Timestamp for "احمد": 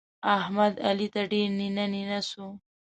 0.37-0.73